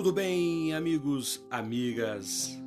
Tudo 0.00 0.14
bem, 0.14 0.72
amigos, 0.72 1.44
amigas? 1.50 2.58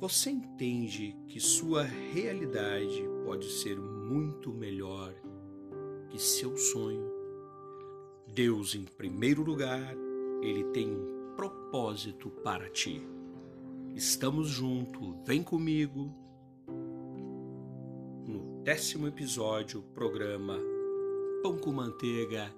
Você 0.00 0.30
entende 0.30 1.16
que 1.28 1.38
sua 1.38 1.84
realidade 1.84 3.04
pode 3.24 3.48
ser 3.48 3.78
muito 3.78 4.52
melhor 4.52 5.14
que 6.08 6.18
seu 6.18 6.56
sonho? 6.56 7.08
Deus, 8.26 8.74
em 8.74 8.82
primeiro 8.82 9.44
lugar, 9.44 9.94
ele 10.42 10.64
tem 10.72 10.90
um 10.90 11.36
propósito 11.36 12.30
para 12.42 12.68
ti. 12.68 13.00
Estamos 13.94 14.48
juntos, 14.48 15.14
vem 15.24 15.40
comigo. 15.40 16.12
No 18.26 18.60
décimo 18.64 19.06
episódio, 19.06 19.84
programa 19.94 20.58
Pão 21.44 21.56
com 21.58 21.70
Manteiga 21.70 22.52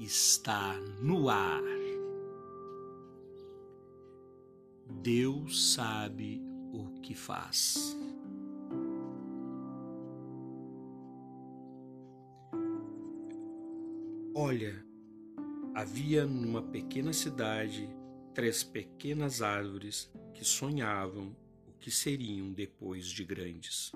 está 0.00 0.74
no 1.00 1.28
ar. 1.28 1.79
Deus 5.02 5.72
sabe 5.72 6.42
o 6.74 7.00
que 7.00 7.14
faz. 7.14 7.96
Olha, 14.34 14.84
havia 15.74 16.26
numa 16.26 16.60
pequena 16.60 17.14
cidade 17.14 17.88
três 18.34 18.62
pequenas 18.62 19.40
árvores 19.40 20.12
que 20.34 20.44
sonhavam 20.44 21.34
o 21.66 21.72
que 21.80 21.90
seriam 21.90 22.52
depois 22.52 23.06
de 23.06 23.24
grandes. 23.24 23.92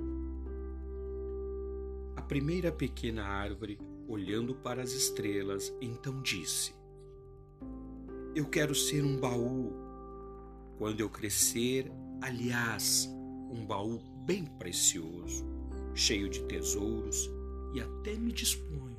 A 2.17 2.23
primeira 2.23 2.73
pequena 2.73 3.25
árvore, 3.25 3.79
olhando 4.09 4.55
para 4.55 4.83
as 4.83 4.93
estrelas, 4.93 5.71
então 5.83 6.23
disse: 6.23 6.75
Eu 8.35 8.47
quero 8.47 8.75
ser 8.75 9.05
um 9.05 9.21
baú 9.21 9.84
quando 10.79 11.01
eu 11.01 11.09
crescer, 11.09 11.91
aliás, 12.21 13.09
um 13.51 13.65
baú 13.65 14.01
bem 14.25 14.45
precioso, 14.45 15.45
cheio 15.95 16.29
de 16.29 16.43
tesouros, 16.45 17.31
e 17.75 17.81
até 17.81 18.15
me 18.15 18.33
disponho 18.33 18.95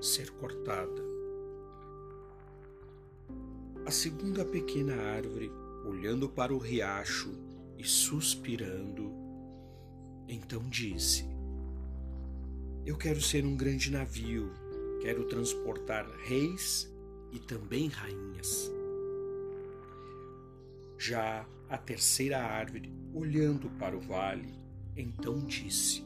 ser 0.00 0.30
cortada. 0.32 1.02
A 3.86 3.90
segunda 3.90 4.44
pequena 4.44 4.94
árvore, 4.94 5.50
olhando 5.84 6.28
para 6.28 6.54
o 6.54 6.58
riacho 6.58 7.32
e 7.76 7.84
suspirando, 7.84 9.12
então 10.28 10.62
disse: 10.68 11.24
Eu 12.84 12.96
quero 12.96 13.20
ser 13.20 13.44
um 13.44 13.56
grande 13.56 13.90
navio, 13.90 14.50
quero 15.00 15.24
transportar 15.24 16.06
reis 16.26 16.92
e 17.32 17.38
também 17.38 17.88
rainhas. 17.88 18.70
Já 20.98 21.46
a 21.68 21.78
terceira 21.78 22.42
árvore, 22.42 22.92
olhando 23.14 23.70
para 23.78 23.96
o 23.96 24.00
vale, 24.00 24.52
então 24.96 25.38
disse: 25.46 26.04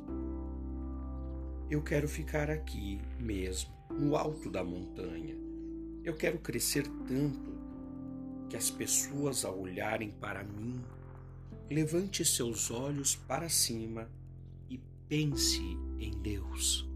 Eu 1.70 1.82
quero 1.82 2.06
ficar 2.06 2.50
aqui 2.50 3.00
mesmo, 3.18 3.72
no 3.90 4.14
alto 4.14 4.50
da 4.50 4.62
montanha. 4.62 5.34
Eu 6.04 6.14
quero 6.14 6.38
crescer 6.38 6.86
tanto 7.08 7.52
que 8.50 8.56
as 8.56 8.70
pessoas, 8.70 9.46
ao 9.46 9.58
olharem 9.58 10.10
para 10.10 10.44
mim, 10.44 10.78
levante 11.70 12.22
seus 12.22 12.70
olhos 12.70 13.16
para 13.16 13.48
cima 13.48 14.10
e 14.68 14.78
pense 15.08 15.62
em 15.98 16.10
Deus. 16.20 16.86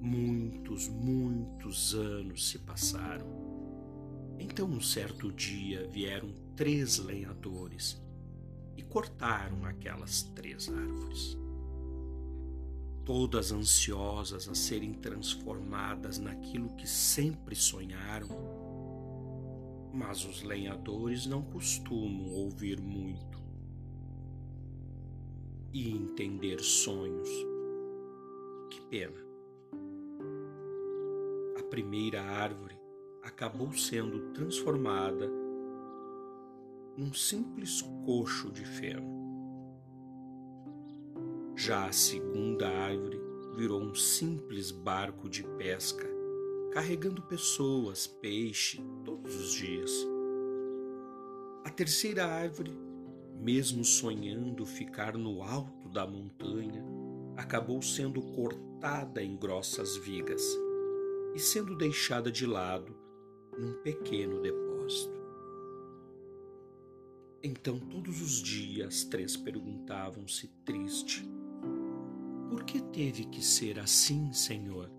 Muitos, 0.00 0.88
muitos 0.88 1.94
anos 1.94 2.48
se 2.48 2.58
passaram 2.58 3.53
então, 4.44 4.68
um 4.68 4.80
certo 4.80 5.32
dia, 5.32 5.88
vieram 5.88 6.28
três 6.54 6.98
lenhadores 6.98 7.98
e 8.76 8.82
cortaram 8.82 9.64
aquelas 9.64 10.22
três 10.22 10.68
árvores. 10.68 11.34
Todas 13.06 13.52
ansiosas 13.52 14.46
a 14.46 14.54
serem 14.54 14.92
transformadas 14.92 16.18
naquilo 16.18 16.76
que 16.76 16.86
sempre 16.86 17.56
sonharam. 17.56 18.28
Mas 19.94 20.26
os 20.26 20.42
lenhadores 20.42 21.24
não 21.24 21.42
costumam 21.42 22.30
ouvir 22.34 22.78
muito 22.80 23.42
e 25.72 25.90
entender 25.90 26.60
sonhos. 26.60 27.30
Que 28.70 28.80
pena. 28.82 29.24
A 31.58 31.62
primeira 31.62 32.22
árvore 32.22 32.83
acabou 33.24 33.72
sendo 33.72 34.32
transformada 34.32 35.30
num 36.94 37.12
simples 37.14 37.80
coxo 38.04 38.52
de 38.52 38.64
feno. 38.64 39.14
Já 41.56 41.86
a 41.86 41.92
segunda 41.92 42.68
árvore 42.68 43.18
virou 43.56 43.80
um 43.80 43.94
simples 43.94 44.70
barco 44.70 45.28
de 45.28 45.42
pesca, 45.56 46.06
carregando 46.72 47.22
pessoas, 47.22 48.06
peixe, 48.06 48.84
todos 49.04 49.34
os 49.34 49.52
dias. 49.54 49.90
A 51.64 51.70
terceira 51.70 52.26
árvore, 52.26 52.76
mesmo 53.40 53.84
sonhando 53.84 54.66
ficar 54.66 55.16
no 55.16 55.42
alto 55.42 55.88
da 55.88 56.06
montanha, 56.06 56.84
acabou 57.36 57.80
sendo 57.80 58.20
cortada 58.20 59.22
em 59.22 59.34
grossas 59.34 59.96
vigas 59.96 60.42
e 61.34 61.38
sendo 61.38 61.74
deixada 61.74 62.30
de 62.30 62.46
lado 62.46 63.03
num 63.58 63.74
pequeno 63.82 64.40
depósito. 64.40 65.24
Então, 67.42 67.78
todos 67.78 68.22
os 68.22 68.42
dias, 68.42 69.04
três 69.04 69.36
perguntavam-se 69.36 70.48
triste: 70.64 71.28
Por 72.48 72.64
que 72.64 72.80
teve 72.80 73.26
que 73.26 73.44
ser 73.44 73.78
assim, 73.78 74.32
Senhor? 74.32 74.90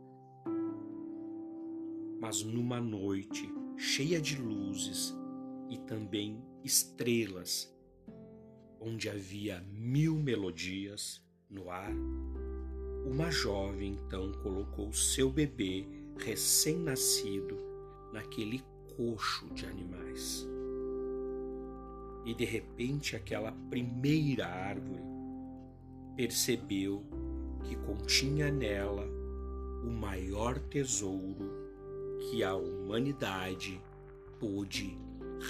Mas 2.19 2.43
numa 2.43 2.79
noite 2.79 3.51
cheia 3.77 4.21
de 4.21 4.39
luzes 4.39 5.13
e 5.69 5.77
também 5.79 6.41
estrelas, 6.63 7.75
onde 8.79 9.09
havia 9.09 9.61
mil 9.71 10.15
melodias 10.15 11.23
no 11.49 11.69
ar, 11.69 11.93
uma 13.05 13.29
jovem 13.29 13.93
então 13.93 14.31
colocou 14.43 14.93
seu 14.93 15.31
bebê 15.31 15.87
recém-nascido 16.17 17.74
naquele 18.15 18.63
coxo 18.95 19.45
de 19.53 19.65
animais. 19.65 20.47
E 22.25 22.33
de 22.33 22.45
repente 22.45 23.15
aquela 23.15 23.51
primeira 23.69 24.47
árvore 24.47 25.03
percebeu 26.15 27.03
que 27.65 27.75
continha 27.75 28.49
nela 28.49 29.05
o 29.83 29.89
maior 29.89 30.57
tesouro 30.57 31.51
que 32.17 32.41
a 32.41 32.55
humanidade 32.55 33.81
pôde 34.39 34.97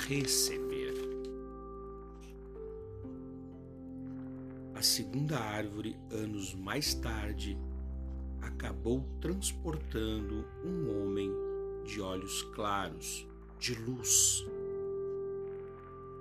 receber. 0.07 0.93
A 4.73 4.81
segunda 4.81 5.37
árvore, 5.37 5.95
anos 6.11 6.53
mais 6.55 6.95
tarde, 6.95 7.57
acabou 8.41 9.05
transportando 9.21 10.45
um 10.65 10.89
homem 10.89 11.31
de 11.85 12.01
olhos 12.01 12.41
claros, 12.53 13.28
de 13.59 13.75
luz, 13.75 14.46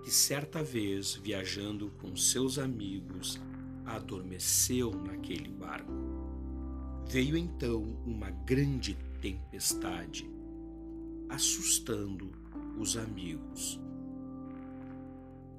que 0.03 0.11
certa 0.11 0.63
vez, 0.63 1.15
viajando 1.15 1.91
com 2.01 2.15
seus 2.15 2.59
amigos, 2.59 3.41
adormeceu 3.87 4.91
naquele 4.91 5.49
barco. 5.51 5.93
Veio 7.07 7.37
então 7.37 7.83
uma 8.05 8.31
grande 8.31 8.97
tempestade, 9.21 10.29
assustando 11.29 12.31
os 12.79 12.97
amigos. 12.97 13.81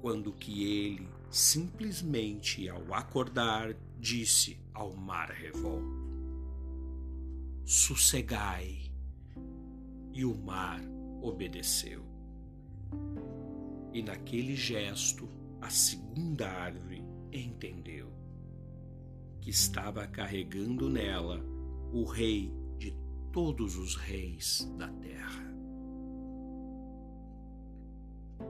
Quando 0.00 0.32
que 0.32 0.64
ele, 0.64 1.08
simplesmente 1.30 2.68
ao 2.68 2.94
acordar, 2.94 3.74
disse 3.98 4.58
ao 4.72 4.94
mar 4.94 5.30
revolto: 5.30 6.06
Sossegai, 7.64 8.92
e 10.16 10.24
o 10.24 10.34
mar 10.34 10.80
obedeceu. 11.20 12.02
E 13.92 14.02
naquele 14.02 14.56
gesto, 14.56 15.28
a 15.60 15.68
segunda 15.68 16.48
árvore 16.48 17.04
entendeu 17.30 18.10
que 19.42 19.50
estava 19.50 20.06
carregando 20.06 20.88
nela 20.88 21.44
o 21.92 22.04
rei 22.04 22.50
de 22.78 22.96
todos 23.30 23.76
os 23.76 23.94
reis 23.94 24.66
da 24.78 24.88
terra. 24.88 25.54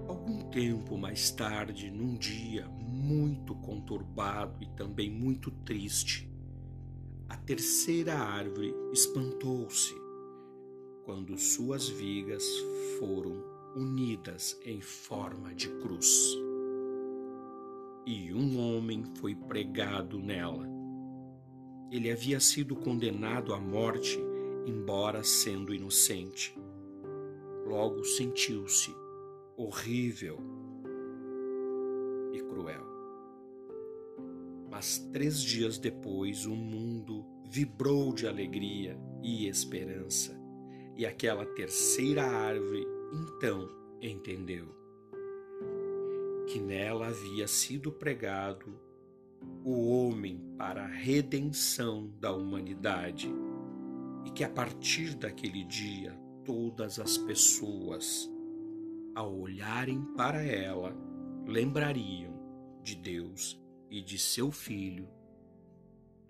Algum 0.06 0.48
tempo 0.50 0.96
mais 0.96 1.32
tarde, 1.32 1.90
num 1.90 2.16
dia 2.16 2.68
muito 2.68 3.56
conturbado 3.56 4.62
e 4.62 4.66
também 4.76 5.10
muito 5.10 5.50
triste, 5.50 6.30
a 7.28 7.36
terceira 7.36 8.14
árvore 8.14 8.72
espantou-se 8.92 10.06
quando 11.06 11.38
suas 11.38 11.88
vigas 11.88 12.44
foram 12.99 13.41
unidas 13.76 14.61
em 14.64 14.81
forma 14.81 15.55
de 15.55 15.69
cruz. 15.79 16.37
E 18.05 18.35
um 18.35 18.58
homem 18.58 19.05
foi 19.14 19.32
pregado 19.32 20.19
nela. 20.19 20.67
Ele 21.93 22.11
havia 22.11 22.41
sido 22.41 22.75
condenado 22.75 23.55
à 23.55 23.61
morte, 23.61 24.19
embora 24.67 25.23
sendo 25.23 25.73
inocente. 25.73 26.58
Logo 27.64 28.02
sentiu-se 28.05 28.93
horrível 29.56 30.41
e 32.32 32.41
cruel. 32.41 32.85
Mas 34.69 34.99
três 35.12 35.41
dias 35.41 35.79
depois, 35.79 36.47
o 36.47 36.56
mundo 36.56 37.25
vibrou 37.49 38.12
de 38.12 38.26
alegria 38.26 38.99
e 39.23 39.47
esperança, 39.47 40.45
e 40.96 41.04
aquela 41.04 41.44
terceira 41.44 42.25
árvore 42.25 42.87
então 43.12 43.69
entendeu 44.00 44.66
que 46.46 46.60
nela 46.60 47.08
havia 47.08 47.46
sido 47.46 47.93
pregado 47.93 48.81
o 49.64 49.88
homem 49.90 50.40
para 50.56 50.84
a 50.84 50.88
redenção 50.88 52.08
da 52.20 52.32
humanidade 52.32 53.28
e 54.25 54.31
que 54.31 54.44
a 54.44 54.48
partir 54.48 55.14
daquele 55.14 55.64
dia 55.64 56.16
todas 56.44 57.00
as 57.00 57.19
pessoas, 57.19 58.31
ao 59.14 59.37
olharem 59.37 60.00
para 60.16 60.42
ela, 60.42 60.96
lembrariam 61.44 62.32
de 62.82 62.94
Deus 62.94 63.60
e 63.90 64.00
de 64.00 64.19
seu 64.19 64.52
Filho, 64.52 65.08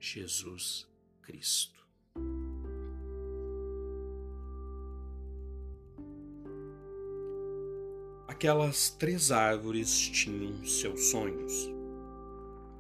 Jesus 0.00 0.88
Cristo. 1.20 1.75
Aquelas 8.28 8.90
três 8.90 9.31
árvores 9.31 9.96
tinham 9.96 10.64
seus 10.64 11.11
sonhos, 11.11 11.70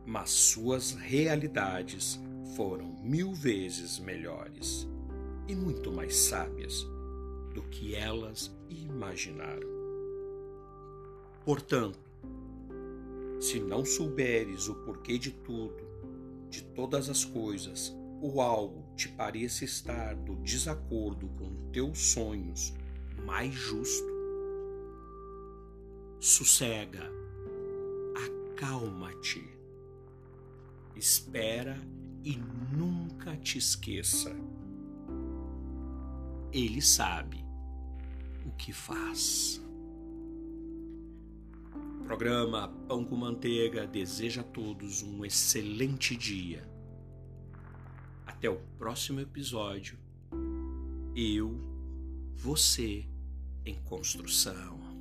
mas 0.04 0.30
suas 0.30 0.92
realidades 0.92 2.20
foram 2.56 2.96
mil 3.00 3.32
vezes 3.32 4.00
melhores 4.00 4.88
e 5.46 5.54
muito 5.54 5.92
mais 5.92 6.16
sábias 6.16 6.84
do 7.54 7.62
que 7.70 7.94
elas 7.94 8.50
imaginaram. 8.68 9.68
Portanto, 11.44 11.98
se 13.40 13.60
não 13.60 13.84
souberes 13.84 14.68
o 14.68 14.74
porquê 14.74 15.16
de 15.16 15.30
tudo, 15.30 15.86
de 16.50 16.62
todas 16.62 17.08
as 17.08 17.24
coisas, 17.24 17.94
ou 18.20 18.40
algo 18.40 18.84
te 18.96 19.08
pareça 19.08 19.64
estar 19.64 20.16
do 20.16 20.34
desacordo 20.36 21.28
com 21.38 21.70
teus 21.70 21.98
sonhos 21.98 22.74
mais 23.24 23.54
justo, 23.54 24.15
sossega, 26.18 27.10
acalma-te, 28.54 29.44
espera 30.94 31.78
e 32.24 32.36
nunca 32.36 33.36
te 33.36 33.58
esqueça. 33.58 34.34
Ele 36.52 36.80
sabe 36.80 37.44
o 38.44 38.52
que 38.52 38.72
faz. 38.72 39.60
Programa 42.04 42.68
Pão 42.86 43.04
com 43.04 43.16
Manteiga 43.16 43.86
deseja 43.86 44.40
a 44.40 44.44
todos 44.44 45.02
um 45.02 45.24
excelente 45.24 46.16
dia. 46.16 46.66
Até 48.24 48.48
o 48.48 48.60
próximo 48.78 49.20
episódio. 49.20 49.98
Eu, 51.14 51.60
você 52.36 53.08
em 53.64 53.74
construção. 53.82 54.95